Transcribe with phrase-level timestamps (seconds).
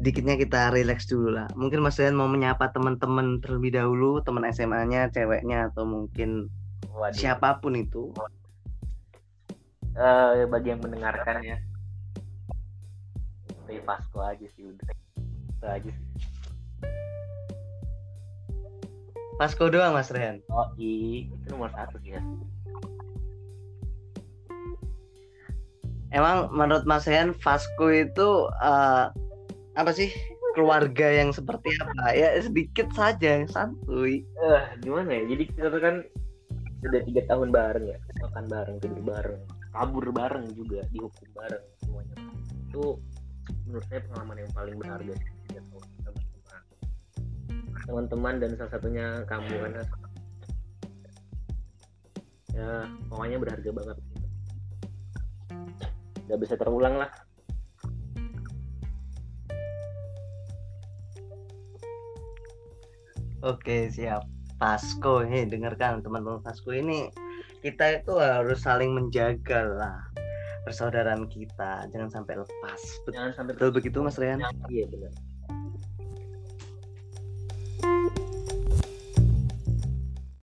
[0.00, 1.46] sedikitnya kita relax dulu lah.
[1.52, 6.48] Mungkin Mas Rian mau menyapa teman-teman terlebih dahulu, teman SMA-nya, ceweknya atau mungkin
[6.96, 7.12] Waduh.
[7.12, 8.08] siapa pun itu.
[10.00, 11.58] Eh, bagi yang mendengarkan ya
[13.70, 16.06] stay Vasco aja sih udah itu aja sih
[19.38, 20.42] Pasco doang Mas Rian.
[20.50, 22.22] oh i itu nomor satu sih ya
[26.10, 29.06] Emang menurut Mas Rian Vasco itu eh,
[29.78, 30.10] apa sih?
[30.58, 32.10] Keluarga yang seperti apa?
[32.10, 34.26] Ya sedikit saja, santuy.
[34.26, 35.22] eh gimana ya?
[35.30, 35.94] Jadi kita tuh kan
[36.80, 37.98] udah tiga tahun bareng ya.
[38.26, 39.42] Makan bareng tidur bareng.
[39.70, 42.14] Kabur bareng juga dihukum bareng semuanya.
[42.66, 42.98] Itu
[43.70, 46.66] menurut saya pengalaman yang paling berharga tiga tahun sama-sama.
[47.86, 49.72] Teman-teman dan salah satunya kamu kan.
[52.50, 52.70] Ya
[53.06, 54.26] pokoknya berharga banget gitu.
[56.26, 57.10] nggak bisa terulang lah
[63.40, 64.28] Oke, siap.
[64.60, 67.08] Pasco, hei dengarkan teman-teman Pasco ini
[67.64, 69.98] kita itu harus saling menjaga lah
[70.68, 72.80] persaudaraan kita, jangan sampai lepas.
[73.08, 74.44] Jangan sampai betul begitu Mas Rian?
[74.68, 75.12] iya benar